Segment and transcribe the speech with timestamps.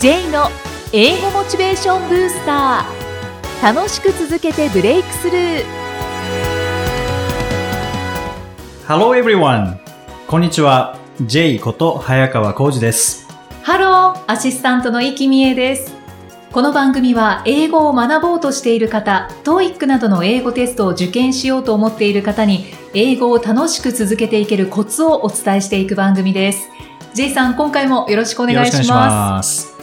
[0.00, 0.48] J の
[0.94, 5.64] 英語モチベーションブースター楽しく続けてブレイクスルー
[8.88, 9.76] Hello everyone!
[10.26, 10.98] こんにちは。
[11.20, 13.28] J こと早川浩二です。
[13.62, 15.92] ハローアシスタントの生きみえです
[16.50, 26.70] この番組は英語を学ぼうとしている方 TOEIC などの英語テストを受験しようと思っている方に英語を楽しく続けていけるコツをお伝えしていく番組です
[27.12, 29.79] J さん今回もよろしくお願いします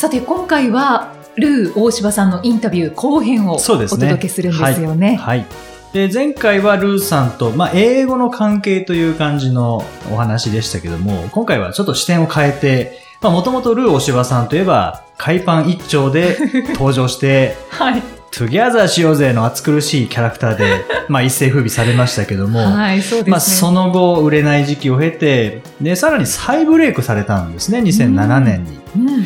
[0.00, 5.16] さて今回はルー大柴さんのインタビュー後編をお届けするんですよね。
[5.16, 5.44] はい。
[5.92, 16.38] で、前回はルーさんと、まあ、英語の関係という感じのお話でしたけども、今回はちょっと視点を変えて、まあ、もともとルー大柴さんといえば、海パン一丁で
[16.72, 18.02] 登場して、はい。
[18.30, 23.30] together しようぜの暑苦しいキャラクターで、 まあ、一世風靡されましたけども、はい、そうですね。
[23.32, 28.80] まあ、その後、売れない時期を経て、で、さらに再ブレイクされたんですね、2007年に。
[28.96, 29.24] うんうん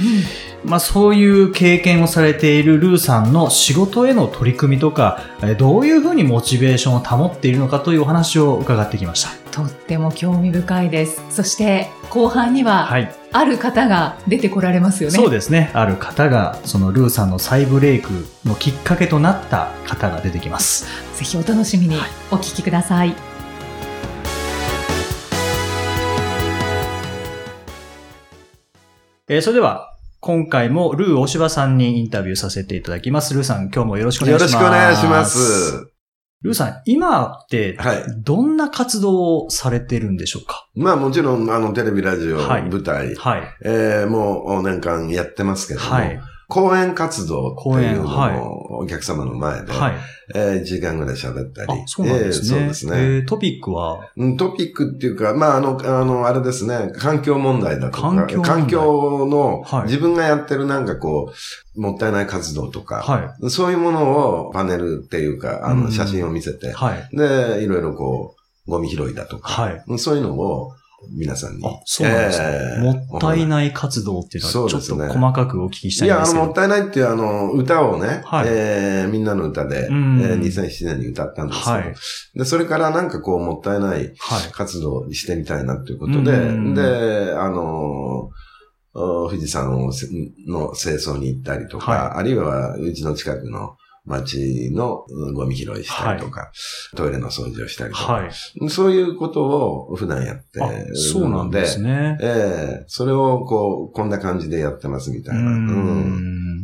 [0.64, 9.30] まあ、そういう経験をされているルーさんの仕事への取り組みとか、えーどういうふうにモチベーションを保っているのかというお話を伺ってきました。
[9.50, 11.22] とっても興味深いです。
[11.30, 13.14] そして後半には、はい。
[13.32, 15.16] ある方が出てこられますよね。
[15.16, 15.70] そうですね。
[15.74, 20.86] ある方が、そのルーさんの再ブレイクのきっかけとなった方が出てきます。
[21.16, 21.96] ぜひお楽しみに
[22.30, 23.14] お聞きください。
[29.28, 29.93] えーそれでは、
[30.24, 33.34] 今回もルー大柴さんにインタビューさせていただきます。
[33.34, 34.54] ルーさん、今日もよろしくお願いします。
[34.54, 35.90] よろしくお願いします。
[36.40, 38.04] ルーさん、今って、はい。
[38.22, 40.66] どんな活動をされてるんでしょうか？
[40.76, 43.42] まあもちろん、あの、テレビ、ラジオ、はい舞台、はい。
[43.66, 46.18] えーもう年間やってますけども、はい。
[46.54, 49.94] 講演活動っていうのをお客様の前で、はい。
[50.34, 51.82] えー1時間ぐらい喋ったり。
[51.82, 52.58] あ、そうですね。
[52.58, 52.92] えーそうですね。
[52.96, 58.02] えートピックは、うんトピックっていうか、まあ、あの、あの、あれですね、環境問題だとか、
[58.42, 61.32] 環境問題の、はい自分がやってるなんかこ
[61.76, 67.16] う、もったいない活動とか、はそういうものをパネルっていうか、あうんの、写真を見せてい。、はい。
[67.16, 68.36] で、いろいろこ
[68.66, 69.98] う、ゴミ拾いだとか、はい。
[69.98, 70.72] そういうのを
[71.10, 71.66] 皆さんに。
[71.66, 72.46] あ、そうなんですね。
[72.50, 76.44] えーもったいない活動っていうのは、ちょっと細かくお聞きしたいや、あの、いんですけど。
[76.46, 81.94] もったいないっていうあの、歌をね、はいえーみんなの歌で、えうんー2007年に歌ったんですけど、はい
[82.34, 84.52] で、それからなんかこう、もったいないはい。
[84.52, 88.30] 活動してみたいなっていうことで、うんで、あの
[88.96, 89.90] お富士山の
[90.72, 96.52] 清掃に行ったりとか、はあるいはうちの近くの町のうんゴミ拾いしたりとか、
[96.94, 98.68] トイレの掃除をしたりとか、はい。
[98.70, 102.18] そういうことを普段やってあ、るそうなんので、ですね。
[102.20, 105.50] ええそれをこう、こんな感じでやってますみたういな。
[105.50, 105.66] うん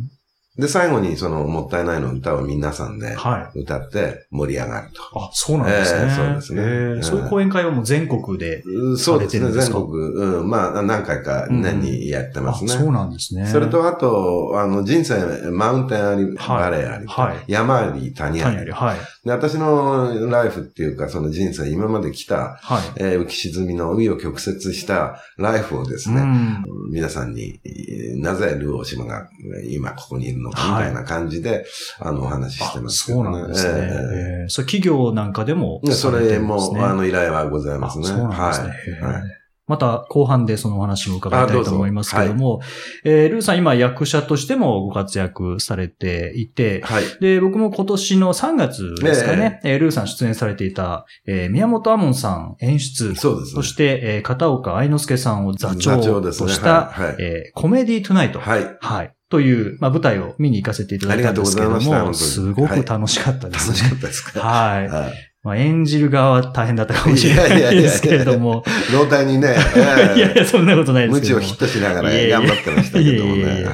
[0.61, 3.59] で、最後にその、もったいないの歌を皆さんではい。
[3.59, 5.01] 歌って盛り上がると。
[5.19, 5.99] あ、そうなんですね。
[6.03, 8.61] えーそうですねえーうんそういう講演会はもう全国で。
[8.63, 9.77] うんそうですね、されてるんですか？
[9.79, 12.73] 全国、うん、まあ、何回か年にやってますね。
[12.73, 13.45] あ、そうなんですね。
[13.47, 15.15] それと、あと、あの、人生、
[15.51, 17.51] マウンテンあり、はいバレーあり、はい。
[17.51, 18.71] 山あり、谷あり谷あり。
[18.71, 18.97] はい。
[19.23, 22.81] で、私のライフっていうか、その人生、今まで来た、はい。
[22.97, 26.63] えー浮き沈みの紆余曲折したライフをですね、うん。
[26.91, 29.27] 皆さんに、えーなぜルー大島が
[29.63, 31.65] えー今ここにいるのかみたいな感じで、
[31.99, 33.79] あの、お話ししてあますけどそうなんですね。
[33.79, 38.05] えええーそれ企業なんかでもでそさてれも、あの、依頼はございますね。
[38.05, 39.01] あそうなんですね。
[39.01, 39.13] はい。
[39.13, 39.40] はい
[39.71, 42.59] また後半でそのお話も伺いたいと思いますけども、
[43.05, 47.03] えールーさん今役者としてもご活躍されていて、はい。
[47.21, 53.61] で、僕も今年の3月ですかね、えールーさん出演されていた、えー宮本亞門さん演出、そうですね。
[53.61, 58.41] そして、えー片岡愛之助さんを座長とした、はいはいえーコメディートゥナイト。
[58.41, 58.77] はい。
[58.81, 59.13] はい。
[59.29, 63.77] という、まあ、舞台を見に行かせていただいたんですけども、ましたすごく楽しかったですね。
[63.77, 64.87] 楽しかったですかはい。
[64.89, 65.30] はい。
[65.43, 68.63] まあ、演じる側は大変だったかもしれないですけれども。
[68.93, 69.55] 老体にね、
[70.15, 71.39] いやいや、そんなことないですけども。
[71.39, 73.65] 無知をヒットしながら頑張ってましたけどもね。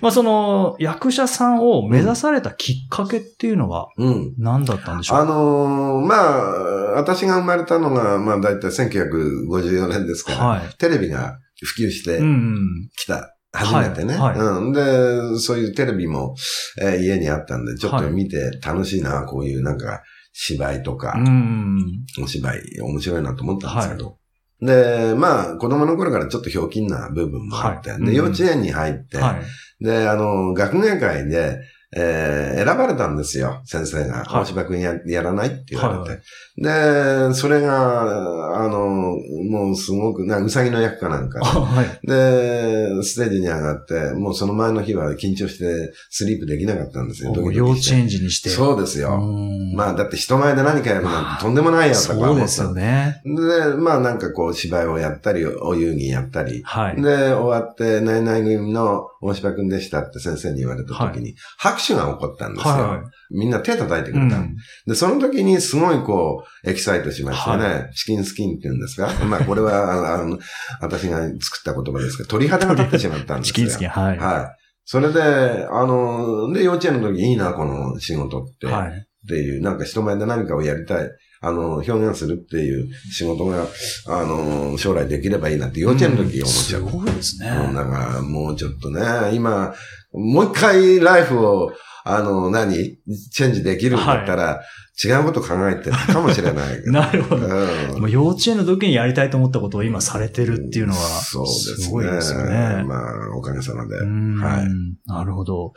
[0.00, 4.34] まあ、その、役者さんを目指されたきっかけっていうのはうん。
[4.38, 5.18] 何だったんでしょう？
[5.18, 10.60] あのーまあ、私が生まれたのが、まあ、だいたい1954年ですから、はい。
[10.78, 12.88] テレビが普及してうんうん。
[12.96, 13.34] きた。
[13.52, 14.72] 初めてね、はいはいうん。
[14.72, 16.36] で、そういうテレビも、
[16.80, 22.04] えー家にあったんで、ちょっと見て楽しいな、こういうなんか、芝居とか、うん。
[22.22, 24.18] お芝居、面白いなと思ったんですけど。
[24.60, 29.84] で、まあ、子供の頃からちょっとひょうきんな部分もあって、で、はいうん幼稚園に入って、はい。
[29.84, 31.60] で、あの、学芸会で、
[31.96, 34.18] えー選ばれたんですよ、先生が。
[34.18, 36.22] はい大柴君ややらないって言われて。
[36.56, 39.16] で、それが、あの、
[39.48, 41.86] もうすごく、な、うさぎの役かなんかあはい。
[42.06, 42.90] で。
[42.96, 47.32] で、ステージに上がって、もうその前の日は緊張してスリープできなかったんですよ。
[47.52, 48.50] 幼稚園児にして。
[48.50, 49.18] そうですよ。
[49.20, 53.22] うんまあ、だって人前で何かやるなんてとんでもないよとか思ってそうですよね。
[53.24, 56.62] で、まあなんかこう芝居をやったり、お遊戯やったり。
[56.64, 56.96] はい。
[56.96, 62.74] で、終わって、ナイナイ組の大柴くんでしたって先生に言われた時に、拍手が起こったんですよ。
[62.74, 64.20] はみんな手叩いてくい。
[64.20, 64.36] れた。
[64.36, 64.56] うん
[64.86, 67.64] で、その時にすごいこう、エキサイトしましたね。
[67.64, 70.38] はチキンスキンって言うんですか まあ、これは、あの、
[70.80, 73.52] 私が作った言葉ですけど、鳥肌が立ってしまったんですよ。
[73.52, 74.18] チキンスキン、はい。
[74.18, 74.60] はい。
[74.84, 78.66] それで、あの、で、幼稚園の時いいな、この仕事って。
[78.66, 79.06] はい。
[79.24, 81.08] っていう、なんか人前で何かをやりたい。
[81.42, 83.66] あの、表現するっていう仕事が、
[84.06, 86.82] あの、将来できればいいなって幼稚園の時思っちゃう。
[86.82, 87.48] すごいですね。
[87.48, 89.74] うんだから、もうちょっとね、今、
[90.12, 91.72] もう一回ライフを、
[92.04, 92.98] あの、何？
[93.30, 94.60] チェンジできるんだったら、
[95.02, 96.82] 違うこと考えてるかもしれない。
[96.90, 97.46] なるほど。
[97.46, 102.84] うんもう幼稚園の時にやりたいと思ったことを今されてるっていうのは、そうですごいですよね。
[102.86, 103.96] まあ、おかげさまで。
[103.96, 104.68] はい。
[105.06, 105.72] なるほど。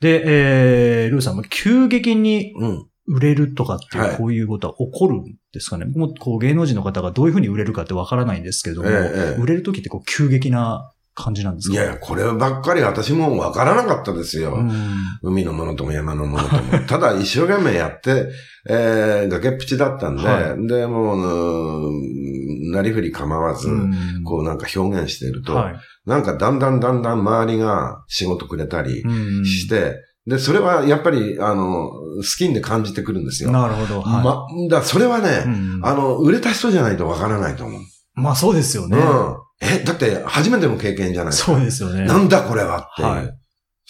[0.00, 2.86] で、えー、ルーさんも急激にうん。
[3.08, 4.16] 売れるとかっていう、はい。
[4.16, 5.86] こういうことは起こるんですかね。
[5.86, 9.40] もうこう芸能人の方がどういうふうに売れるかってわからないんですけども、ええええ。
[9.40, 11.74] 売れる時ってこう急激な感じなんですか？
[11.74, 14.54] いやいや、こればっかり私もわからなかったですよ。
[14.54, 14.70] うん。
[15.22, 16.62] 海のものとも山のものとも。
[16.86, 18.28] ただ一生懸命やって、
[18.68, 24.22] えー、崖っぷちだったんで、はで、もう、うんなりふり構わず、うん。
[24.24, 25.76] こうなんか表現してると、はい。
[26.06, 29.44] なんかだんだんだんだん周りが仕事くれたりうん。
[29.46, 29.96] して、
[30.28, 31.90] で、それはやっぱり、あの、
[32.22, 33.50] スキンで感じてくるんですよ。
[33.50, 34.02] なるほど。
[34.02, 37.80] はいま、だそれはね、うんあの、売れた人じゃないとわからないと思う。
[38.14, 38.98] まあそうですよね。
[38.98, 39.36] うん。
[39.60, 41.52] え、だって初めての経験じゃないですか。
[41.52, 42.04] そうですよね。
[42.04, 43.08] なんだこれはっていう。
[43.08, 43.38] はい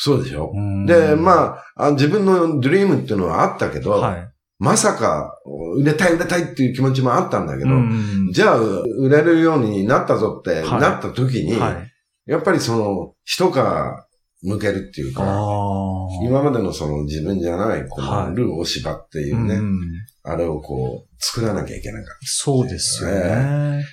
[0.01, 4.29] そうでしょ、うんで、まああ、自分のドリームっていうのはあったけど、はい。
[4.61, 5.33] まさか、
[5.77, 12.31] 売れたい売れたいっていう気持ちもあったんだけど、うんじゃあ、売れるようになったぞってはいなった時に、はい。
[12.31, 13.55] やっぱりその、一皮
[14.43, 15.23] 向けるっていうか。
[16.23, 19.81] 今までのその自分じゃない、こはいのルーお芝っていうね、うん
[20.25, 23.85] あれをこう、作らなきゃいけなかっそうですよね。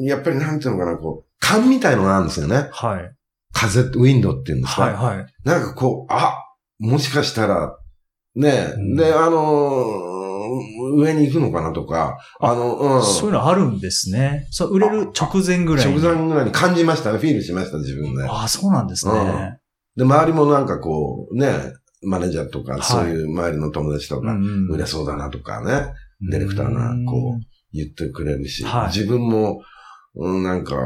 [0.00, 0.06] た。
[0.06, 2.68] やっぱりなんていうのかな、こう、勘みたいのがあるんですよね。
[2.72, 3.14] はい。
[3.52, 4.82] 風、ウィンドっていうんですか。
[4.82, 5.26] はいはい。
[5.44, 6.38] なんかこう、あ、
[6.78, 7.76] もしかしたら、
[8.34, 10.21] ね、うんで、あのー
[10.94, 13.02] 上に行くのかなとか、あの、うん。
[13.02, 14.46] そういうのあるんですね。
[14.50, 16.00] そう、売れる直前ぐらいに。
[16.00, 17.18] 直前ぐらいに感じましたね。
[17.18, 18.24] フィールしました、自分で。
[18.24, 19.12] ああ、そうなんですね。
[19.12, 19.62] うん
[19.96, 21.52] で、周りもなんかこう、ね、
[22.02, 25.92] マネージャーとか、はいそういう周りの友達とか、ん売れそうだなとかね、
[26.30, 27.40] ディレクターがこう
[27.72, 29.62] 言ってくれるし、はい自分も、
[30.14, 30.76] うん、なんか、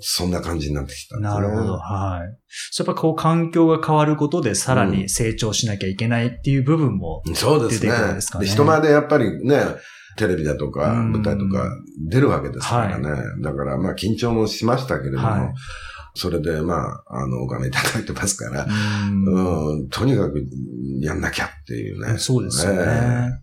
[0.00, 1.72] そんな感じになってきたね、なるほど。
[1.74, 2.36] はい。
[2.70, 7.22] そうやっぱこう環境が変わることでさらに成長しなきゃいけないっていう部分も。
[7.34, 7.90] そうですね。
[7.90, 9.60] 出てくるんですかね人前でやっぱりね、
[10.16, 11.70] テレビだとかうん舞台とか
[12.08, 13.10] 出るわけですからね。
[13.42, 15.54] だからまあ緊張もしましたけれども、はい
[16.14, 20.44] それでまあ、あの、お金いただいてますから、うんうん、とにかく
[21.00, 22.18] やんなきゃっていうね。
[22.18, 23.40] そうですよね。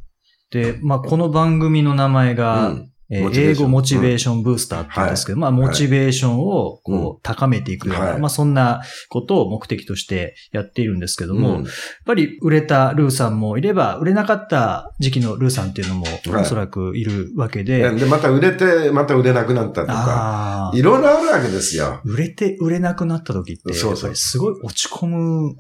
[0.52, 7.00] で、まあ、この番組の名前ええが、うんえー英語モチベーションブースターって言うんですけど、まあ、モチベーションをうん。
[7.00, 8.20] こう高めていくような、はい。
[8.20, 11.64] まあ、そんなことを目的としてやっているんですけども、うん。
[11.64, 11.74] やっ
[12.06, 16.42] ぱり売れたルーさんもいれば、売れなかった時期のルーさんっていうのもはい。
[16.42, 22.02] おそらくいるわけで、で、また売れて、また売れなくなったとか、いろいろあるわけですよ。
[22.04, 25.56] 売れて売れなくなった時って、すごい落ち込む、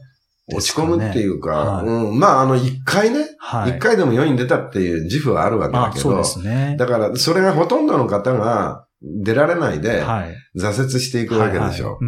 [0.53, 3.79] 落ち込むっていうか、はいうん、まあ、あの、一回ね、一、はい。
[3.79, 6.75] 回でも世に出たっていう自負はあるわけだあ、けどそうで、すね。
[6.79, 10.35] だから、それがほとんどの方が出られないで、はい。
[10.57, 11.99] 挫折していくわけでしょ。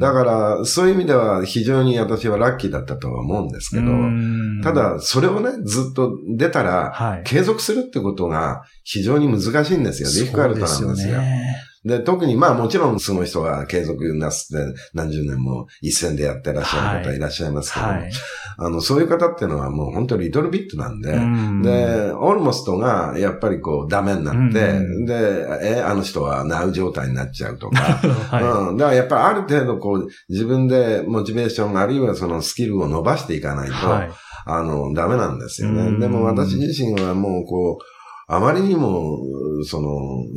[0.00, 7.22] だから、そういう意味では非常に私はラッキーだったとは思うんですけど、うんただ、それをね、ずっと出たら、はい。
[7.24, 10.26] 継続するってことが非常に難しいんですよ。
[10.26, 11.20] ディフィカルトなんですよ。
[11.88, 18.10] で特にまあもちろんその人は継続なすって何十年も一線でやってらっしゃる方はいいらっしゃいますけど、はい。
[18.60, 27.80] あの、そういう方っていうのはもう本当にリトルビットなんで、うんで、オールモストがやっぱりこうダメになって、うんで、え、あの人はナウ状態になっちゃうとか、
[28.30, 28.76] はうん。
[28.76, 33.72] だからやっぱりある程度こう自分でモチベーションあるいはそのスキルを伸ばしていかないい。
[33.72, 34.10] と、はい。
[34.46, 35.82] あの、ダメなんですよね。
[35.82, 37.97] うんでも私自身はもうこう、
[38.30, 39.18] あまりにも、
[39.64, 39.88] その、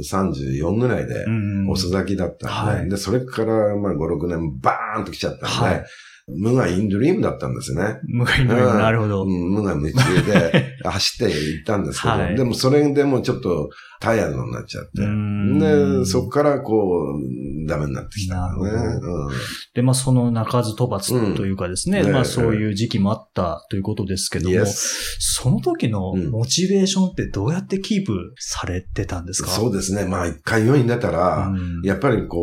[0.02, 2.90] 34ぐらいでうん遅咲きだったんで、はい。
[2.90, 5.86] で、それからまあ5、6年バーンと来ちゃったんで、はい。
[6.28, 8.00] 無我インドリームだったんですよね。
[8.04, 8.80] 無害のうん。
[8.80, 9.24] なるほど。
[9.24, 12.36] うん無我夢中で 走って行ったんですけど、はい。
[12.36, 13.70] でもそれでもうちょっと
[14.00, 15.60] タイヤードになっちゃって、うん。
[15.60, 16.74] で、そこからこ
[17.18, 17.20] う、
[17.68, 18.36] ダメになってきた。
[18.36, 18.72] ね。
[18.72, 19.32] なるうん。
[19.74, 22.10] で、まあ、その鳴かず飛ばずというかですね、うんえ。
[22.10, 26.30] えまあ、そういう時期もあったということですけども、その時のうん。
[26.32, 29.50] モチベーションってどうやってキープされてたんですか？
[29.50, 30.06] そうですね。
[30.06, 31.82] まあ一回世に出たら、うん。
[31.84, 32.38] やっぱりこ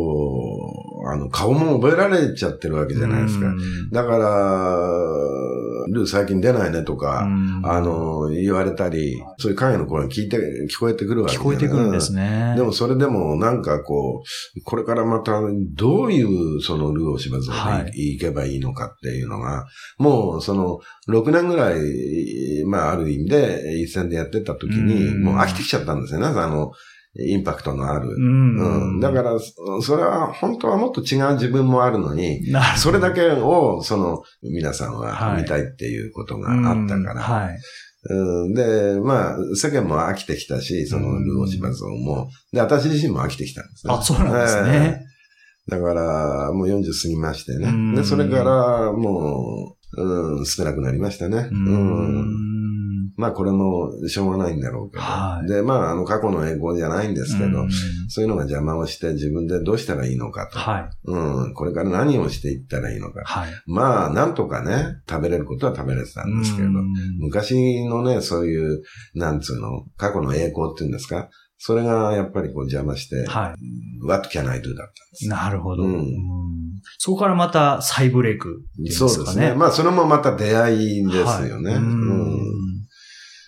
[1.05, 3.47] う、あの、顔も覚えられちゃってるわけじゃないですか。
[3.47, 3.89] うん。
[3.91, 4.79] だから、
[6.07, 7.61] 最近出ないねとか、うん。
[7.63, 10.37] あの、言われたり、そういう影の声が聞いて、
[10.69, 12.19] 聞こえてくるわけ聞こえてくるんですね。
[12.49, 12.55] ね。
[12.55, 14.23] でもそれでもなんかこ
[14.57, 15.41] う、これからまた
[15.75, 17.91] どういうそのルーを芝像はい。
[17.91, 19.65] でいけばいいのかっていうのが、
[19.97, 25.23] もうその6年ぐらい、まあある意味で一戦でやってた時に、うん。
[25.23, 26.71] もう飽きてきちゃったんですよね、あの、
[27.27, 28.09] インパクトのある。
[28.09, 28.93] うん。
[28.93, 32.41] うん、だから、そそれは本当はもっと違う自分もあるのに、
[32.77, 37.13] それだけを、その、皆さんははい見たいっていうことがあったから。
[37.13, 37.59] うんはい。
[38.11, 42.29] うん、で、まあ、世間も飽きてきたし、その、ルーオシバゾンも。
[42.53, 43.93] で、私自身も飽きてきたんですね。
[43.93, 45.01] あ、そうなんですね。
[45.01, 45.09] ええ
[45.69, 47.69] だから、もう40過ぎましてね。
[47.69, 51.47] うんで、それから、もう、うん、少なくなりましたね。
[51.51, 52.48] ううんん。
[53.19, 55.03] まあ、これもしょうがないんだろうけど。
[55.03, 57.69] はいで、まあ、あの、過去の栄光じゃないんですけど、うん
[58.11, 60.57] そういうのが邪魔をして自分でどうしたらいいのかと。
[60.57, 60.89] はい。
[61.03, 63.21] うん、これから何をしていったらいいのか。
[63.23, 63.51] はい。
[63.67, 68.81] まあ、なんとかね、食べれることは食べれてたんですけど、うん昔のね、そういう、
[69.13, 73.53] なんつうの、過去の栄光っていうんですか、それがやっぱりこう邪魔して、は
[74.07, 75.29] What can I do だったんですい。。
[75.29, 75.83] なるほど。
[75.83, 76.05] うんうん
[76.97, 78.91] そこからまた再ブレイクね。
[78.91, 79.53] そうですね。
[79.53, 81.73] まあ、それもまた出会いですよね。
[81.73, 82.18] はいうん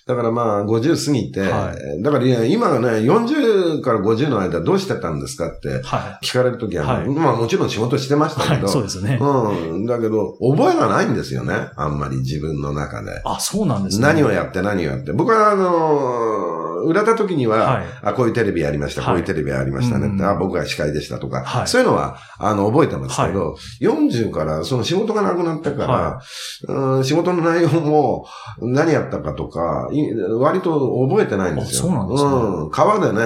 [0.08, 8.40] だからまあ、50過ぎて、はだからいや今がね、40から50の間どうしてたんですかっては聞かれるときは、はいまあもちろん仕事してましい。
[8.40, 8.48] はい。
[8.48, 9.20] たけど、そうですよね。
[9.22, 9.86] うん。
[9.86, 11.70] だけど、覚えがないんですよね。
[11.76, 13.22] あんまり自分の中で。
[13.26, 14.08] あ、そうなんですね。
[14.08, 15.14] 何をやって何をやって。
[15.14, 16.41] 僕は、あの、
[16.84, 17.86] 売れた時には、はい。
[18.04, 19.10] あ、こういうテレビやりました、はい。
[19.12, 21.68] こういうテレビやりましたねって、うんあ、僕が司会でしたとか、はい。
[21.68, 26.22] そういうのは、あの、覚えてますけど、40から、その仕事がなくなってから、は
[26.68, 28.28] うん、仕事の内容も
[28.60, 31.84] 何やったかとか、い割と覚えてないんですよ。
[31.84, 32.30] あそうなんですね。
[32.30, 32.70] うん。
[32.72, 33.22] 川でね、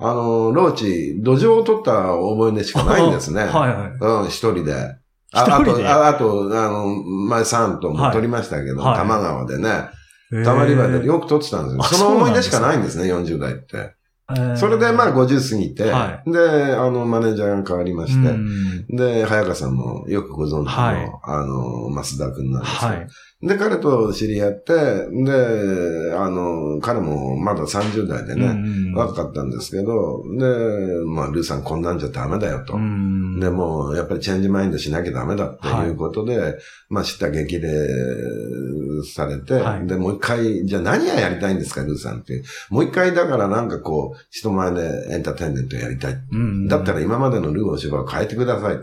[0.00, 3.42] あの、ローチ、土壌を取った覚えでしかないんですね。
[3.50, 4.22] はいはい。
[4.22, 4.96] うん、一人で。
[5.32, 6.86] ああと、ああと、あの、
[7.28, 8.94] 前3とも撮りましたけど、はい。
[8.94, 9.90] 多摩川でね、
[10.44, 11.82] たまり場でよく撮ってたんですよ。
[11.82, 13.94] あその思い出しかなないんですね、40代って。
[14.30, 14.56] えー。
[14.56, 18.86] それでまあ50過ぎて、はで、あの、マネージャーが変わりまして、うん。
[18.88, 21.10] で、早川さんもよくご存知の、はい。
[21.22, 23.08] あの、増田くんなんですよ、はい。
[23.40, 32.74] で、彼と知り合って、で、あの、彼もまだ30代でね、ね若かったんですけど、で、まあ、ルーさんこんなんじゃダメだよと。
[32.74, 37.70] うんで、もう、やっぱりチェンジマインドしなきゃダメだっていうことで、まあ、知った激励
[39.14, 42.42] されて、はいで、もう一回、じゃあ何がやりたいんですか、ルーさんって。
[42.70, 46.14] もう一回、だからなんかこう、人前でエンターテインメントやりたい。
[46.32, 48.78] うんだったら今までのルーお芝を変えてください。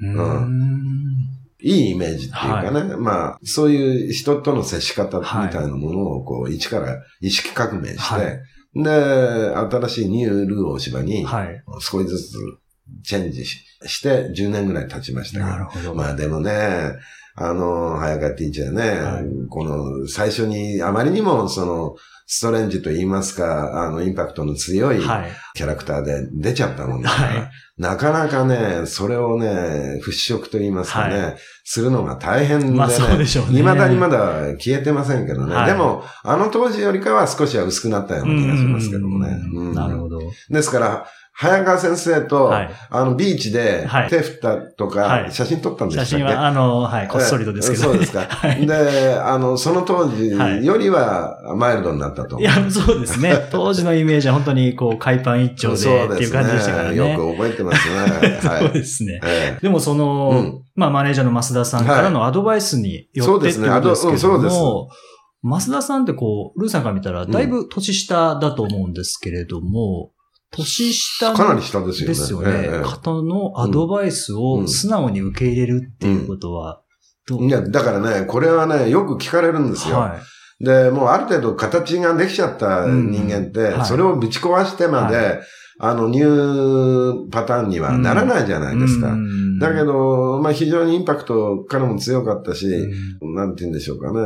[0.00, 1.01] うん
[1.62, 8.40] いいイメージっていうかね、まあ、そういう人との接し方みたいなものを、こう、一から意識革命して、はい
[8.74, 11.62] で、新しいニュールーお芝に、はい。
[11.80, 12.38] 少しずつ
[13.04, 15.46] チェンジしして、10年ぐらい経ちましたが。
[15.46, 15.94] なるほど。
[15.94, 16.94] まあでもね、
[17.34, 21.94] あの、早川ティーチャーね、はいこの、最初にあまりにも、その、
[22.26, 25.32] ストレンジと言いますか、あの、インパクトの強いはい。
[25.54, 31.34] キャラクターで出ちゃったもんだから、はいなかなかね、それをね、払拭と言いますかね、は
[31.64, 33.58] するのが大変でね、まあそうでしょうね。
[33.58, 35.54] 未だにまだ消えてませんけどね。
[35.54, 39.36] はいでも、あの当時よりかは少しは薄くなったような気がしますけどもね。
[39.74, 40.20] なるほど。
[40.50, 42.70] ですから、早川先生と、はい。
[42.90, 46.10] あの、ビーチではい手振ったとか、はい写真撮ったんでしたっけ？
[46.10, 48.20] 写真は、あの、はい、こっそりとですけど、えそうですか。
[48.28, 48.66] はい。
[48.66, 50.30] で、あの、その当時
[50.64, 52.38] よりはマイルドになったと。
[52.38, 53.34] いや、そうですね。
[53.50, 56.96] 当時のイメージは本当に、こう、海パン一丁でっていう感じでしたからね。
[56.96, 57.96] よく覚えてますね。
[58.48, 58.72] はそうい。
[58.72, 59.20] ですね。
[59.24, 64.88] えでもその、うんまあマネージャーの増田さんからのアドバイスによそうってっていうですねことですけどあどうんも、
[65.42, 70.11] 増田さんってこう、ルーさんから見たらだいぶ年下だと思うんですけれども、
[70.52, 72.14] 年下えかなのり下ですよね。
[72.14, 76.82] ですよね、ええ方のアドバイスを素直に受け入れるっていうことは、
[77.26, 79.96] どういや、だからね、これはね、よく聞かれるんですよ。
[79.96, 80.18] は
[80.60, 85.40] で、もうある程度形ができちゃった人間って、うんはいそれをぶち壊してまで、
[85.80, 88.78] あの、ニューパターンにはならないじゃないい。
[88.78, 89.08] ですか。
[89.08, 94.18] うんだけ、ど、まあ非常にインパクト、彼も強かったし、うんなんて言うんでしょうかね。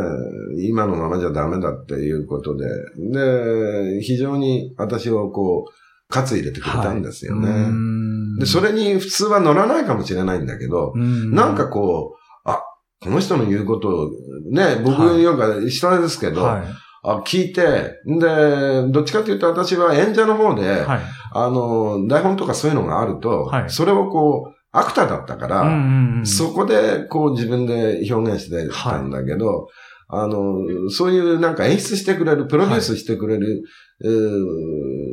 [0.66, 2.66] 今のままじゃダメだっていうことで。
[2.96, 7.48] で、非常に私をこう、喝入れてくれたんですよね。
[7.48, 8.38] うん。
[8.38, 11.34] で、それに普通は乗らないかもしれないんだけど、うん。
[11.34, 12.62] なんかこう、あ、
[13.00, 14.10] この人の言うことを、
[14.50, 16.64] ね、僕はいよく下ですけど、はい。
[17.02, 21.00] あ聞いて、で、どっちかというと私は演者の方で、はい。
[21.32, 23.70] あの、台本とかそういうのがあると、はい。
[23.70, 29.68] それをこう、アクターだったから、うんうんうんそこでこう自分で表現してたんだけど、
[30.08, 33.62] あの、そういうなんか演出してくれる、プロデュースしてくれる、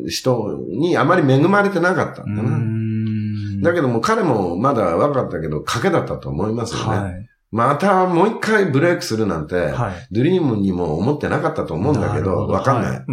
[0.08, 2.58] 人にあまり恵まれてなかったんだうな。
[2.58, 6.98] んだけども彼もまだ若かったけど、賭けだったと思いますよね。
[6.98, 7.30] はい。
[7.54, 10.08] またもう一回ブレイクするなんて、はい。
[10.12, 12.92] ドリームにも思ってなかったと思うんだけど、わかんない。
[12.92, 13.06] はい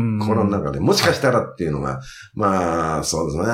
[0.44, 0.80] の中で。
[0.80, 2.00] もしかしたらっていうのが、
[2.34, 3.44] まあ、そうですね。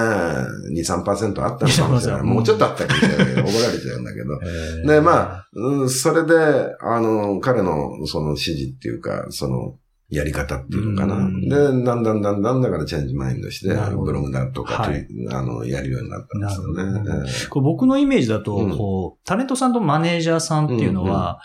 [0.81, 2.23] 2、3%あったのかもしれない。
[2.23, 4.35] 2-3%もうちょっとあったかもしれないけど、怒られちゃうんだけど。
[4.43, 6.35] えーで、まあ、うん、それで、
[6.81, 9.75] あの、彼のその指示っていうか、その、
[10.09, 11.17] やり方っていうのかな。
[11.17, 11.49] うん。
[11.49, 15.07] で、だんだんだんだんだからチェンジマインドしてブログだとか、はい。
[15.31, 17.29] あの、やるようになったんですよね。
[17.51, 18.77] こう僕のイメージだと、うん。
[18.77, 21.41] こう、タレントさんとマネージャーさんっていうのは、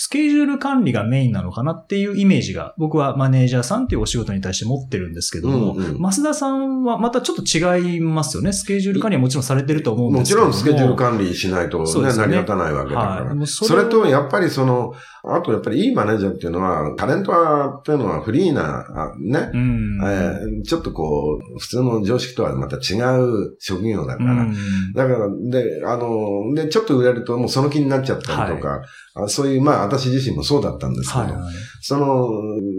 [0.00, 8.52] スケジュール管理がメインなのかなっていうイメージが、僕はマネージャーさんっていうお仕事に対して持ってるんですけども、うんうん増田さんはまたちょっと違いますよね。
[8.52, 10.44] スケジュール管理はもちろんされてると思うんでもちすけども。
[10.46, 13.24] ろんスケジュール管理しないとね、ね成り立たないわけだから。
[13.24, 13.46] はい。
[13.48, 20.00] そそれれをと、やっぱりその、あとやっぱりいいマネージャーっていうのは、タレントはっていうのはフリーな、あね、うん。
[20.04, 24.32] えーちょっとこう、普通の常識とはまた違う職業だから。
[24.32, 24.54] うん
[24.94, 28.82] だから、で、あの、で、ちょっと売れるともうその気になっちゃったりとか、
[29.14, 31.54] あそういう、まあ私自身もそうだったんですけど、はいはい。
[31.80, 32.28] その、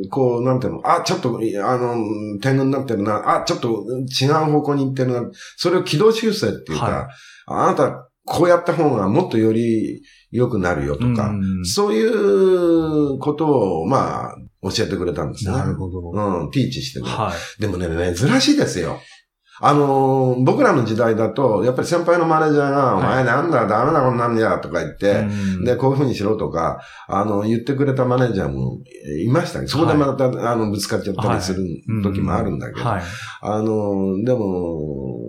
[0.10, 3.86] こう、なんていうの、あ、ちょっと、あの、天狗になってるな、あ、ちょっと
[4.22, 7.08] 違う方向に行ってるな、それを軌道修正っていうか、はい
[7.52, 15.52] あなた、こうやった方がもっとより良くなるよとか、うんそういうことを、まあ、教えてくれたんですね。
[15.52, 16.12] なるほど。
[16.12, 17.24] うん、ティーチしてくれた。
[17.24, 17.62] はい。
[17.62, 19.00] でもね、珍しいですよ。
[19.62, 28.80] あのー僕らの時代だと、やっぱり先輩のマネージャーが、おはい前なんだ、ダメだこんなんじゃ、とか言って、うんで、こういう風にしろとか、あの、言ってくれたマネージャーも
[29.26, 31.66] いましたけど、そこでまた、あの、ぶつかっちゃったりする
[32.04, 33.02] 時もあるんだけど、はい。
[33.42, 35.20] あの、でも、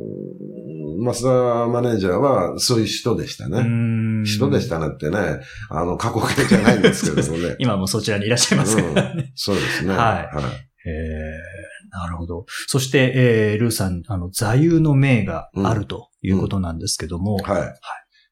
[1.01, 3.65] 増田マネージャーはそういう人でしたね。
[3.65, 7.57] ね人でしたねってね、あの、過去形じゃないんですけどもね。
[7.61, 9.33] 今もそちらにいらっしゃいますからね。
[9.35, 9.95] そうですね。
[9.95, 10.70] はいえー、
[11.91, 12.47] なるほど。
[12.67, 17.61] そして、えー、ルーさん、あの、座右の銘があるということなんですけども、はい。
[17.61, 17.75] はい。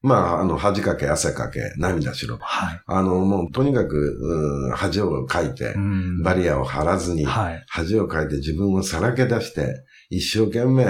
[0.01, 2.37] まあ、あの、恥かけ、汗かけ、涙しろ。
[2.39, 2.81] はい。
[2.87, 7.65] あの、もう、とにかく、うん恥をかいてう、んバリアを張らずに、はい。
[7.67, 10.83] 恥をかいて自分をさらけ出して、一生懸命、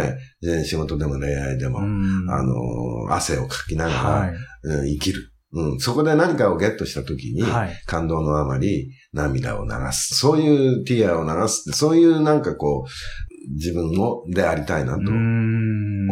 [0.44, 4.30] えー仕事でも恋愛でも、うんあの、汗をかきながら、はい。
[4.64, 5.32] うん生きる。
[5.52, 7.82] うん、そこで何かをゲットした時に、はい。
[7.88, 10.16] 感動のあまり涙を流す。
[10.16, 15.20] そういうティアを流すって、そういうなんかこう、自分をでありたいなと思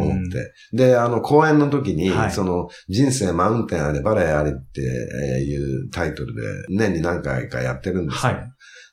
[0.02, 0.52] 思って。
[0.72, 8.32] で、あの、講演の時に、はいその、人生マウンテンあれ、バレエあれっていうタイトルで、年に何回かやってるんですよ。
[8.32, 8.48] はい。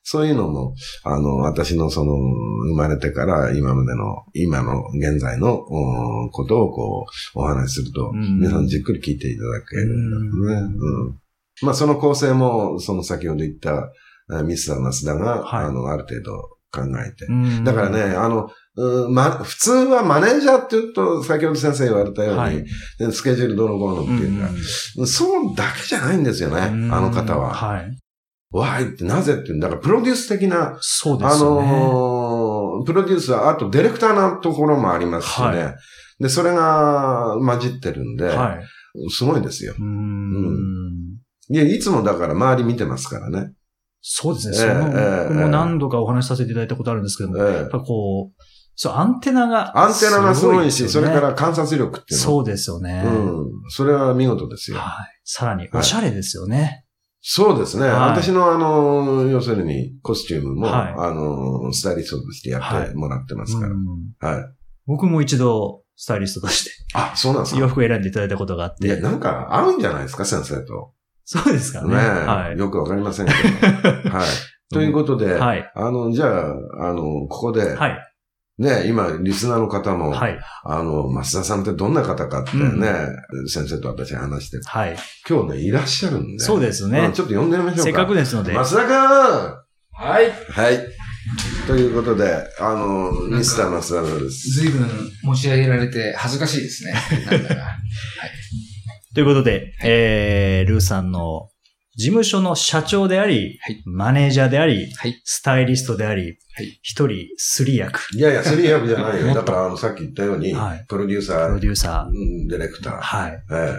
[0.08, 10.68] そういうのも、あの、私のその、生まれてから今までの、今の現在のおことをこう、お話しすると、うん皆さんじっくり聞いていただけるんだね。
[10.80, 11.20] うん。
[11.62, 13.92] まあ、その構成も、その先ほど言った、
[14.28, 17.26] あミスターマスダが、はいあの、ある程度考えて。
[17.26, 22.66] うんだからね、あの、うんま、普通はマネージャーって言うと、先ほど先生言われたように、はい
[23.00, 24.50] でスケジュールどのこうのっていうか、
[25.08, 27.54] そうだけじゃないんですよね、あの方は。
[27.54, 27.98] はい。
[28.52, 31.72] わーいってなぜって、だからプロデュース的な、あそうですよね。
[31.72, 35.48] のープロデュースは、あとディレクターなところもありますしね。
[35.48, 35.76] は
[36.20, 38.64] で、それが混じってるんで、はい。
[39.10, 39.74] すごいですよ。
[39.78, 41.05] うーん
[41.50, 43.54] いや、いつもだから周り見てますからね。
[44.02, 44.56] そうですね。
[44.58, 48.42] ええそも何度かお話しさせていただいたことあるんですけども、やええっぱこう、
[48.76, 49.78] そう、アンテナが。
[49.80, 52.26] アンテナがすごいし、それから観察力っていうの。
[52.26, 53.04] そうですよね。
[53.06, 53.46] うん。
[53.70, 54.78] それは見事ですよ。
[54.78, 55.08] はい。
[55.24, 56.86] さらに、おしゃれですよね。
[57.22, 57.88] そうですね。
[57.88, 63.72] はい私のあの、要するにコスチュームも、はいあの、スタイリストとしてやってもらってますから。
[63.72, 63.78] うん
[64.20, 64.46] はい。
[64.86, 67.62] 僕も一度、スタイリストとして、あ、そうなんですか。
[67.62, 69.02] 洋服を選んでいただいたことがあっいや、て。
[69.02, 70.92] なんか合うんじゃないですか、先生と。
[71.26, 71.96] そうですかね。
[71.96, 72.58] ねえ、はい。
[72.58, 73.38] よくわかりませんけど。
[74.10, 74.28] はい。
[74.72, 75.72] ということで、はい。
[75.76, 76.54] あの、じゃあ、
[76.88, 78.00] あの、ここで、はい。
[78.58, 80.40] ね、今、リスナーの方も、はい。
[80.64, 82.90] あの、増田さんってどんな方かってね、
[83.48, 84.96] 先生と私話して、はい。
[85.28, 86.40] 今日ね、いらっしゃるんで。
[86.44, 87.84] そうですねうんちょっと呼んでみましょうか。
[87.84, 88.54] せっかくですので。
[88.54, 90.32] 増田くんはい。
[90.52, 90.88] はい。
[91.68, 94.52] ということで、あの、ミスター増田です。
[94.52, 94.90] ずいぶん
[95.24, 96.94] 持ち上げられて恥ずかしいですね。
[97.30, 97.62] なんだか。
[99.16, 101.50] ということで、えー、ルーさんの
[101.96, 103.82] 事務所の社長であり、はい。
[103.86, 105.22] マネージャーであり、はい。
[105.24, 109.28] スタイリストでありはい、一、人スリ役、いやいや、スリー役じゃないよ。
[109.36, 110.86] だから、あの、さっき言ったように、はい。
[110.88, 112.94] プロデューサプロー、デューサうんディレクター。
[112.98, 113.32] ー、はい。
[113.32, 113.74] ええ。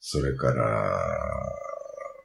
[0.00, 0.92] それから、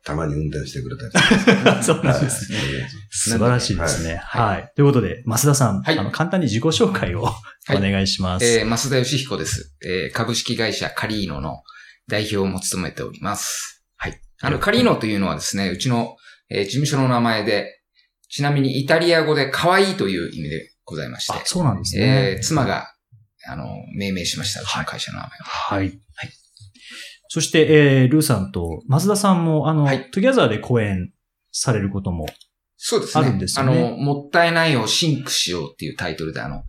[0.04, 1.84] たまに運転してくれたり。
[1.84, 2.58] そうなんですね。
[2.58, 2.68] はい。
[3.12, 4.16] 素晴らしいですね。
[4.16, 4.72] ははい。
[4.76, 6.00] ということで、増田さん、はい。
[6.00, 7.30] あの、簡単に自己紹介を
[7.70, 7.82] おい。
[7.92, 8.46] 願いします。
[8.46, 9.76] えー、増田義彦です。
[9.86, 11.62] えー、株式会社カリーノの
[12.08, 13.84] 代表も務めております。
[13.98, 14.20] はい。
[14.42, 16.16] あの、カリーノというのはですね、うちの、
[16.50, 17.82] えー事務所の名前で、
[18.30, 22.34] ちなみにイタリア語で可愛いという意味でございましてあ、、そうなんですね。
[22.34, 22.88] えー、妻が、
[23.48, 25.44] あの、命名しました、うちの会社の名前を。
[25.44, 25.80] はい。
[25.80, 26.00] はい
[27.36, 27.66] そして、
[28.02, 31.12] えー、ルーさんと松田さんも、あの、はい together で講演
[31.52, 32.28] されることも。
[32.78, 33.26] そうですね。
[33.26, 36.62] あるんですよねあの、もったいないを think しようっていうタイトルで、あの、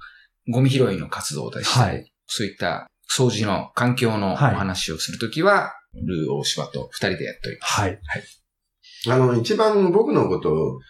[0.48, 7.80] ゴミ拾いの活動でしたり、はいそういった掃除の環境のおはい話をするときは、ルー大柴と二人でやっております。
[7.80, 8.00] はい。
[9.08, 10.80] あの、一番僕のことを、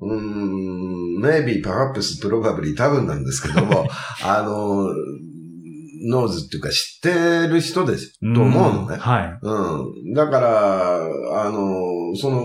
[0.00, 3.86] うーん、maybe, perhaps, probably, 多分なんですけども、
[4.24, 4.88] あの、
[6.08, 8.96] knows っていうか知ってる人です、と思うのね。
[8.96, 9.38] はい。
[9.42, 10.14] うん。
[10.14, 10.96] だから、
[11.44, 12.44] あの、その、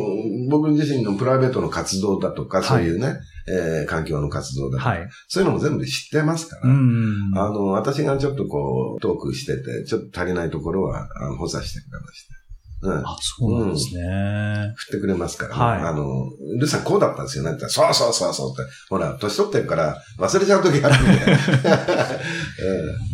[0.50, 5.10] 僕自身のプライベートの活動だとか、そういうね、えー環境の活動だとか、はい。
[5.28, 7.32] そういうのも全部知ってますから、うん。
[7.36, 12.38] あの、私がちょっとこう、トークしてて、ちょっと足りないところは、あの補佐してくれました。
[12.82, 13.08] うん。
[13.08, 14.74] あ、そうなんですね。
[14.76, 18.72] 振ってくれますから、はいあの、ルさんこうだったんですよねってそうそうそうそうって。
[18.90, 21.18] ほら、年取ってるから忘れちゃう時あるんで。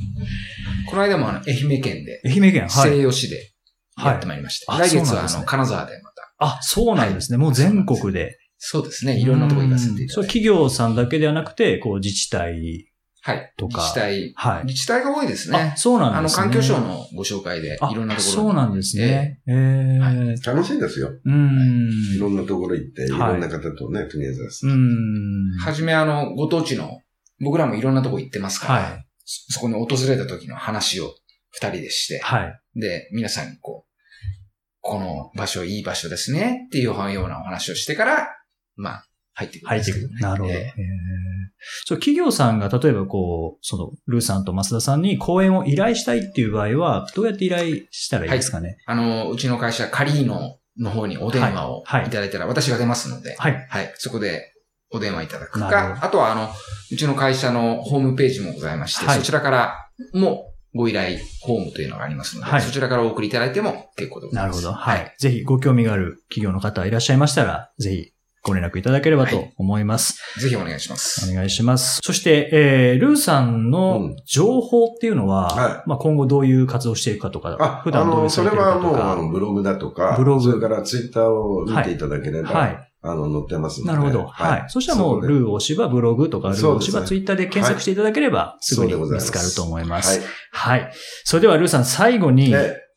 [0.89, 2.91] この間もあの、愛媛県で、愛媛県、はい。
[2.91, 3.51] 西予市で
[3.97, 4.71] やってまいりました。
[4.71, 6.33] はいあ来月そうなんですねはあの、金沢でまた。
[6.39, 7.37] あ、そうなんですね。
[7.37, 8.37] もう全国で。
[8.57, 9.17] そうですね。
[9.19, 10.39] いろんなところ行かせていたそう、だいて。
[10.39, 12.89] 企業さんだけではなくて、こう、自治体
[13.25, 13.53] はい。
[13.57, 14.33] とか自治体。
[14.35, 14.65] はい。
[14.65, 15.73] 自治体が多いですあね、。
[15.77, 16.43] そうなんあの、ですね。
[16.43, 19.39] 環境省のご紹介で、あいろんなところにそうなんですね。
[19.47, 21.09] ええは楽しいですよ。
[21.23, 21.89] うん。
[22.15, 24.73] いろんなところ行って、いはいろんな方とね、トゥゲザーする。
[24.73, 25.57] うん。
[25.57, 26.99] はじめあの、ご当地の、
[27.39, 29.05] 僕らもいろんなとこ行ってますから、はい。
[29.25, 31.15] そそこに訪れた時の話を
[31.51, 32.79] 二人でして、はい。
[32.79, 33.89] で、皆さんにこう、
[34.81, 38.27] この場所いい場所ですねっていうようなお話をしてから、
[38.75, 40.09] まあ、入ってくるん入ってくる。
[40.19, 40.53] なるほど。
[40.53, 40.73] えええ
[41.85, 48.77] そう、企業さんが例えばこう、その、ルーさんと増田さんに講演を依頼したいっていう場合は、どうやって依頼したらいいですかね？
[48.85, 53.67] あの、うちの会社、カリーノの方にお電話をはいはいいただいたら、私が出ますので、はい。
[53.69, 54.52] はい、そこで
[54.93, 56.49] お電話いただくか、あとはあの、
[56.91, 64.55] うちの会社のホームページもございまして、はいそちらからもご依頼フォームというのがありますので、はいそちらからお送りいただいても結構でござます。
[64.55, 64.73] ないるほど。
[64.73, 65.15] はい。
[65.19, 70.19] ぜひご興味がある企業の方いらっしゃいましたら、ぜひご連絡いただければと思います。
[70.39, 71.31] ぜひお願いします。
[71.31, 71.99] お願いします。
[72.03, 79.21] そして、えー、ルーさんうのん情報っていうのは、はいまあ今後どういう活動をしていくかとか、あ、普段どういうあの、それされてるかとはもう、あか。
[79.21, 82.92] の、ブログだとか、ブログそれからツイッターを見ていただければ、はい。
[83.05, 83.91] あの、載ってますので。
[83.91, 84.25] なるほど。
[84.27, 84.65] はい。
[84.69, 90.21] そしたらもう、ルーおしばブログとか、ルーおしばそうですねツイッターで検索していただければ、すぐに見つかると思います。
[90.21, 90.91] ははい。
[91.25, 92.53] それでは、ルーさん、最後に、い。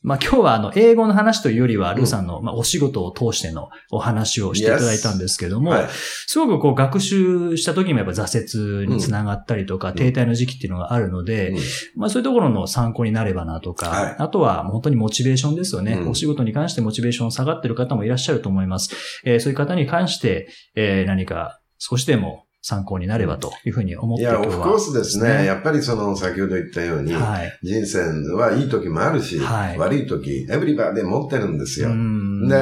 [0.07, 5.88] で、まあ今日はあの、英語の話というよりは、ルーさんの、まあお仕事を通してのお話をしていただいたんですけども、はい。
[6.27, 9.95] すごくこう学習した時にもやっぱ挫折につながったりとか、ん。
[9.95, 11.59] 停滞の時期っていうのがあるので、うん。
[11.97, 14.16] まあそういうところの参考になればなとか、はい。
[14.19, 16.11] あとは本当にモチベーションですよね、うん。
[16.11, 18.95] お仕事に関してモチベーション下がってる方もいらっしゃると思います。
[19.25, 24.59] えーそういう方に関して、えー何か少しでも参考になればというふうに思っいや、て今日は。
[24.59, 25.44] オフコースですね。
[25.44, 27.59] やっぱりその、先ほど言ったように、はい。
[27.62, 28.00] 人生
[28.35, 31.90] はいい時もあるし、はい悪い時、エブリバーで持ってるんですよ。
[31.90, 32.57] うんで、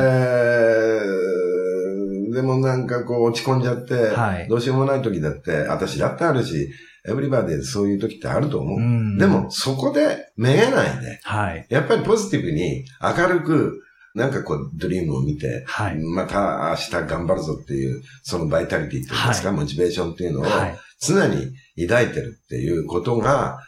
[2.35, 6.69] でもなんかこう落ち込んじゃって、はいどうしようもない時だって、私だってあるし、
[7.09, 8.79] エブリバーでそういう時ってあると思う。
[8.79, 11.67] うんでも、そこでめげないで、はい。
[11.71, 13.81] やっぱりポジティブに明るく、
[14.15, 15.99] なんかこう、ドリームを見て、はい。
[15.99, 20.79] また明日頑張るぞっていう、そのバイタリティっていうんですか、はモチベーションっていうのをはい。
[21.01, 21.53] 常に
[21.89, 23.59] 抱いてるっていうことが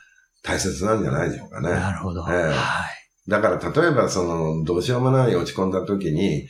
[0.43, 1.71] 大切なんじゃないでしょうかね。
[1.71, 2.25] なるほど。
[2.31, 2.55] ええはい。
[3.29, 6.47] だから例えばその、どうしようもない落ち込んだ時に、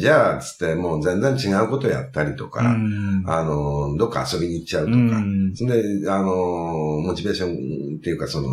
[0.00, 8.48] じゃあ、つってもう全然違うことやったりとか、うんあの、どっか遊びに行っちゃうとうか、んそれで、あの、モチベーションっていうかその、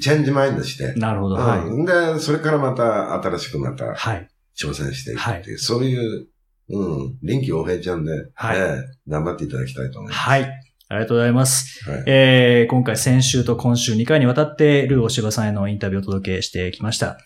[0.00, 1.36] チェンジマインドして、なるほど。
[1.36, 1.60] はい。
[1.60, 4.28] うんで、それからまた新しくまたはい。
[4.56, 6.28] 挑戦していくっていう、そういう、
[6.70, 10.20] うん、臨機応変ちゃんで、はいええ頑張っていただきたいと思います。
[10.20, 10.42] はい。
[10.88, 11.90] ありがとうございます。
[11.90, 17.18] はいえー、今回先週と今週2回にわたって、ルーおしばさんへのインタビューをお届けしてきました。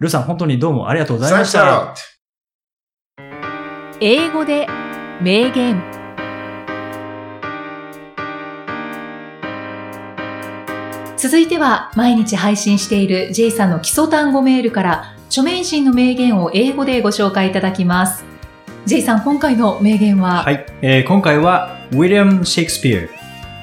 [0.00, 1.94] ルーさん、本当にどうもありがとうございました。
[4.00, 4.66] 英語で
[5.20, 5.98] 名言
[11.16, 18.24] 続いては毎日配信している J さんの基礎単語メールから著名人の名言を英語でご紹介いただきます。
[18.86, 20.66] J さん、今回の名言は、はい。
[20.80, 23.00] えー、今回は、ウィリアム・シェイクスピア。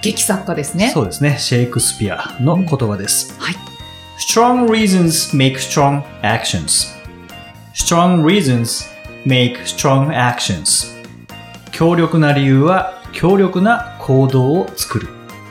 [0.04, 0.90] 劇作家ですね。
[0.90, 1.38] そうですね。
[1.40, 3.36] シェイクスピアの言葉です。
[3.40, 3.56] はい。
[4.20, 6.96] Strong reasons make strong actions.
[7.74, 8.88] Strong reasons
[9.26, 10.96] make strong actions.
[11.72, 15.08] 強力な理由は強力な行動を作る。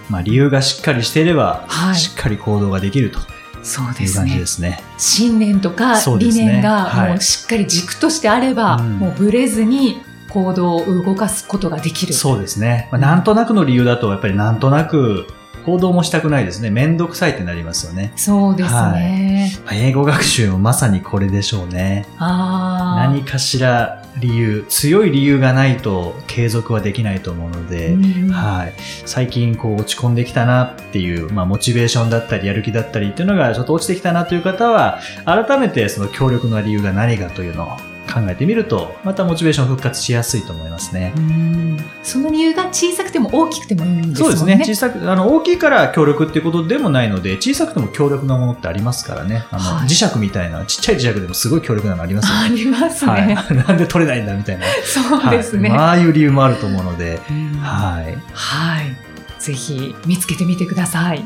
[0.09, 3.19] まあ理由がしっかりしていれば、はいしっかり行動ができると
[3.65, 4.81] そういう感じですね。
[4.99, 12.13] 信念とか理念がはいもうしっかり軸としてあれば、うんもうブレずに行動を動かすことができる。
[12.13, 12.89] そうですね。
[12.93, 15.27] まあ、なんとなくの理由だと、やっぱりなんとなく
[15.65, 16.71] 行動もしたくないですね。
[16.71, 18.13] めんどくさいってなりますよね。
[18.17, 19.53] そうですね。
[19.73, 22.07] 英語学習もまさにこれでしょうね。
[22.19, 23.09] ああ。
[23.09, 28.75] 何かしら理由、強い理由がないと継続はできないと思うので、うんはい。
[29.07, 41.13] 最近こう落ち込んできたなっていう、まあモチベーションだったりやる気だったりっていうのがちょっと落ちてきたなという方は、改めてその強力な理由が何かというのを考えてみると、またモチベーション復活しやすいと思いますね。
[41.17, 41.65] うん
[42.03, 44.15] その理由が小さくても大きくてもいいんですね。
[44.17, 44.63] そうですね。
[44.65, 49.45] 小さく、あの、大きいから強力っていうことでもないので、小さくても強力なものってありますからね。
[49.51, 52.57] あの、はい磁石みたいな、ちっちゃい磁石でもすごい強力なのありますよあね。
[52.57, 53.11] りますね。
[53.11, 53.57] はい。
[53.57, 54.67] なんで取れないんだみたいな。
[54.85, 55.71] そうですね。
[55.71, 58.19] はいまあああいう理由もあると思うので、うんはい。
[58.33, 58.97] はい。
[59.39, 61.25] ぜひ見つけてみてください。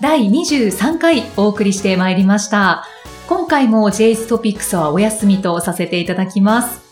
[0.00, 2.84] 第23回お送りしてまいりました。
[3.28, 6.82] 今回も J's トピックスはお休みとさせていただきます。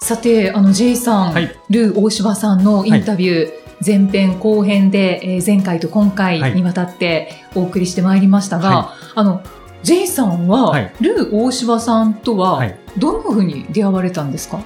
[0.00, 1.54] さて、あの J さん、はい。
[1.70, 3.52] ルー大柴さんのインタビュー、
[3.84, 9.42] 前編後編で、えー前回と今回にわたってお送りしてまいりましたが、はあの
[9.82, 10.92] J さんは、はい。
[11.00, 12.78] ルー大柴さんとは、はい。
[12.98, 14.60] どんな風に出会われたんですか？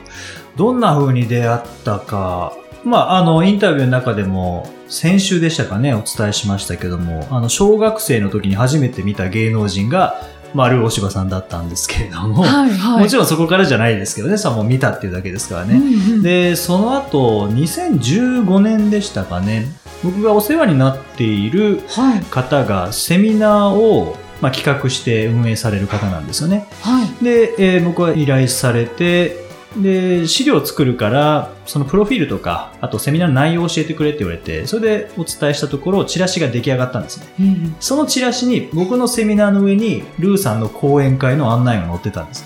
[0.57, 2.53] どんな風に出会ったか、
[2.85, 10.21] まあ、あの、インタビューの中でも、先週でしたかね、お伝えしましたけども、あの、小学生の時に初めて見た芸能人が、
[10.55, 15.75] まあ、ルー大柴さんだったんですけれども、はいはもちろんそこからじゃないですけどね、さもう見たっていうだけですからね。
[15.75, 19.67] うんうんで、その後、2015年でしたかね、
[20.03, 26.67] 僕がお世話になっているはい方がセミナーを、まあ、企画して運営される方なんですよね。
[26.81, 29.46] はいで、えー僕は依頼されて、
[29.83, 37.27] で、資料を作るから、そのプロフィールとか、あとセミナーの内容を教えてくれって言われて、それでお伝えしたところ、チラシが出来上がったんですね。
[37.41, 42.45] うんそのチラシに、僕のセミナーの上に、ルーさんの講演会の案内が載ってたんです。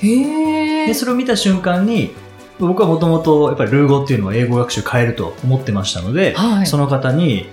[0.00, 2.14] へえで、それを見た瞬間に、
[2.58, 7.46] 僕はもともと、やっぱりルー語っていうのは英語学習変えると思ってましたので、はいその方に、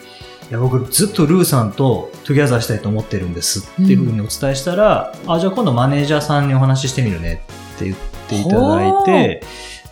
[0.50, 7.42] いや、僕ずっとルーさんと together したいと思ってるんですっていうふうにお伝えしたら、あ、じゃあ今度マネージャーさんにお話ししてみるね
[7.76, 9.44] って言っていただいて、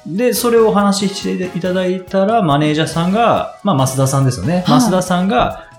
[0.05, 4.63] で、それをお話ししていただいたら、マネージャーさんが、まあ、増田さんですよね。
[4.67, 5.69] はい増田さんが、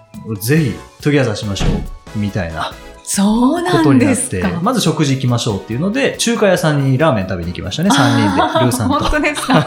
[0.41, 2.19] ぜひ、 together しましょう。
[2.19, 2.73] みたいな
[3.07, 8.99] そんなことになったんですか。、まず食事行きましょうっていうので、中華屋さんにラーメン食べに行きましたね、3人で、あ ルーさんと。
[8.99, 9.55] 本当ですか。
[9.55, 9.61] は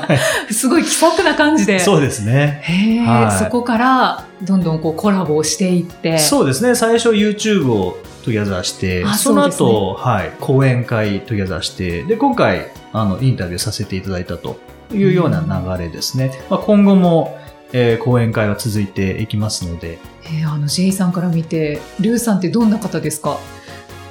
[0.49, 1.79] いすごい気さくな感じで。
[1.79, 2.61] そうですね。
[2.63, 6.17] へえ、はいそこからどんどんこうコラボをしていって。
[6.17, 6.73] そうですね。
[6.73, 7.97] 最初 YouTube を
[8.27, 14.59] together して、あそのそうですね後、はい、講演会 together して、で、今回、あの、インタビューさせていただいたと
[14.91, 16.37] いうような流れですね。
[16.49, 17.39] まあ、今後も、
[17.71, 23.37] えー講演会は続いていきますので、えーあの J さんから見て、ルーさんってどんな方ですか？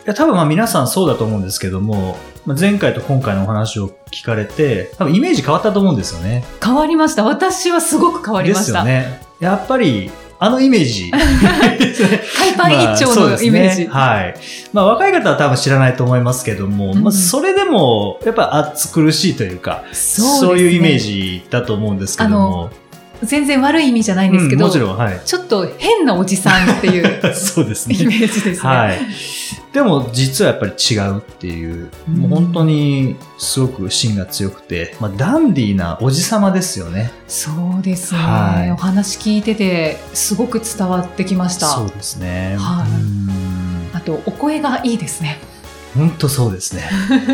[0.06, 6.42] いや多分まあ皆さんそうだと思うんですけども、まあ、前回と今回のお話を聞かれて、多分イメージ変わったと思うんですよね。
[6.64, 7.24] 変わりました。
[7.24, 8.72] 私はすごく変わりでました。
[8.72, 9.20] すよね。
[9.40, 11.10] やっぱり、あのイメージ。
[11.16, 13.86] 海パン一丁のイメージ。
[13.86, 14.34] はい。
[14.72, 21.06] まあ若い方は多分知らないと思いますけども、うんまあそれでも、やっぱ熱苦しいというか、そうそういうイメージ。
[21.06, 22.70] ジだと思うんですけども。
[23.22, 25.20] 全然悪い意味じゃないんですけど、うんもちろん、はい。
[25.24, 28.26] ちょっと変なおじさんっていう そうですイメね。
[28.26, 28.68] ージですね。
[28.68, 28.98] はい。
[29.72, 37.10] でも実はやっぱり違うっていう、うんもう本当にすごく芯が強くて、まあダンディーなおじさまですよね。
[37.28, 41.66] そうですね、はいお話聞いてて、すごく伝わってきました。
[41.66, 42.56] そうですね。
[42.58, 43.26] はいうん
[43.92, 45.38] あと、お声がいいですね。
[45.96, 46.82] 本当そうですね。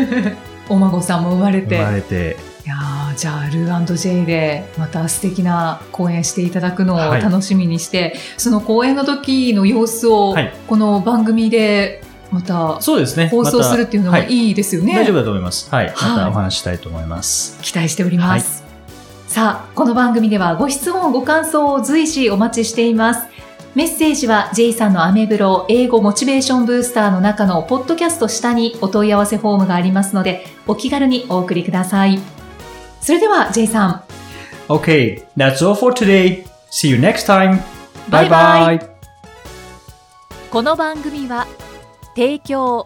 [0.69, 1.77] お孫さんも生まれて。
[1.77, 13.27] 生まれて、いやーじゃあ、ルー &J でまた素敵な公演していただくのをはい楽しみにして、その公演の時の様子をはい、この番組でまたそうですね。
[13.27, 14.95] 放送するっていうのもいいいですよね。
[14.95, 15.69] 大丈夫だと思います。
[15.69, 15.87] はい。
[15.87, 17.59] まはいたお話ししたいと思います。
[17.61, 18.63] 期待しております。
[19.27, 23.27] さあ、この番組ではご質問、ご感想を随時お待ちしています。
[23.75, 32.21] メッセージは J さんのアメブロ英語モチベーションブースターの中のポッドキャスト下にお問い合わせフォームがありますので、お気軽にお送りください。
[33.03, 34.03] それでは J さん、
[34.69, 36.45] Okay, that's all for today.
[36.71, 37.59] See you next time.
[38.09, 38.89] バイバイ bye.
[40.49, 41.45] この番組は
[42.15, 42.85] 提供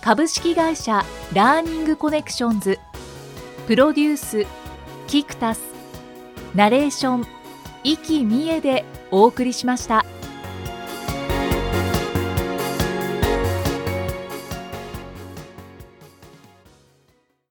[0.00, 2.78] 株式会社ラーニングコネクションズ
[3.66, 4.46] プロデュース
[5.08, 5.62] キクタス
[6.54, 7.26] ナレーション
[7.82, 10.06] 生きみえでお送りしました。